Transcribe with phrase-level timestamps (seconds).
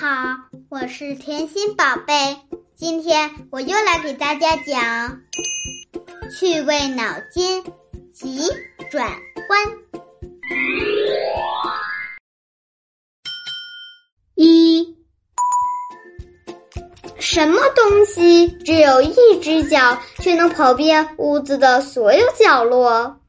[0.00, 0.36] 好，
[0.68, 2.36] 我是甜心宝贝。
[2.76, 5.20] 今天我又来给大家讲
[6.30, 7.64] 趣味脑筋
[8.14, 8.42] 急
[8.92, 9.10] 转
[9.48, 9.60] 弯。
[14.36, 14.96] 一，
[17.18, 23.20] 什么东西只有一只脚，却能跑遍屋子的所有角落？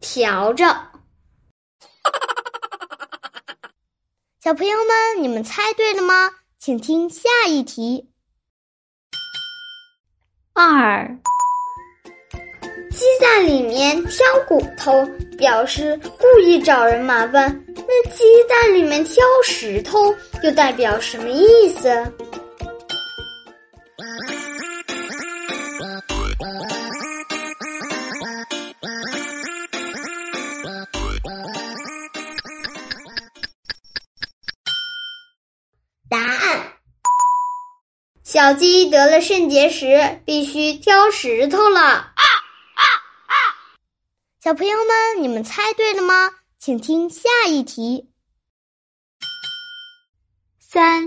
[0.00, 0.64] 调着。
[4.42, 6.30] 小朋友们，你们猜对了吗？
[6.58, 8.10] 请听下一题。
[10.54, 11.06] 二，
[12.90, 17.64] 鸡蛋里面挑骨头，表示故意找人麻烦。
[17.76, 21.88] 那鸡蛋里面挑石头，又代表什么意思？
[36.28, 36.74] 答案：
[38.22, 41.80] 小鸡得了肾结石，必须挑石头了。
[41.80, 42.84] 啊啊
[43.28, 43.34] 啊！
[44.44, 46.30] 小朋友们，你们猜对了吗？
[46.58, 48.10] 请听下一题。
[50.60, 51.02] 三，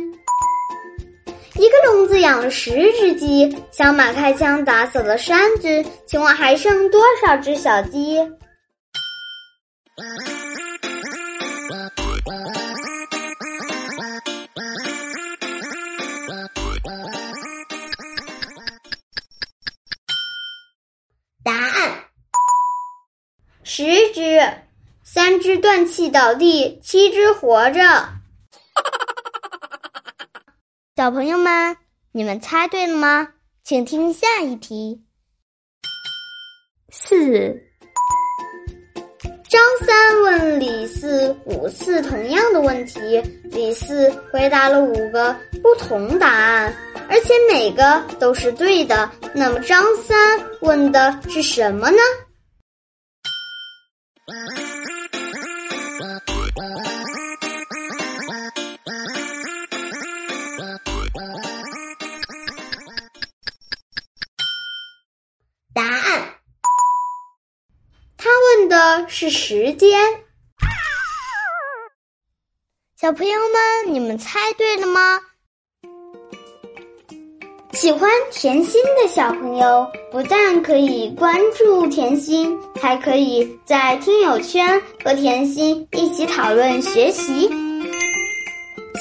[1.53, 8.17] 一个笼子养了十只鸡，小马开枪打死了三只，请问还剩多少只小鸡？
[9.95, 10.30] 答
[23.63, 24.41] 十只，
[25.03, 27.81] 三只断气倒地，七只活着。
[30.97, 31.77] 小朋友们，
[32.11, 33.27] 你们猜对了吗？
[33.63, 35.03] 请听下一题。
[36.91, 37.61] 四，
[39.47, 46.75] 张三问李四五次同样的问题，李四回答了五个不同答案，
[47.07, 49.09] 而且每个都是对的。
[49.33, 52.01] 那么张三问的是什么呢？
[65.73, 66.35] 答案，
[68.17, 70.23] 他问的是时间。
[72.95, 75.19] 小朋友们，你们猜对了吗？
[77.81, 87.49] 喜欢甜心的小朋友，不但可以关注甜心，还可以在听友圈和甜心一起讨论学习。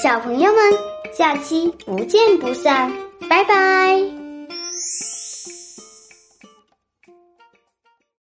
[0.01, 0.63] 小朋友们，
[1.15, 2.91] 下期不见不散，
[3.29, 4.20] 拜拜。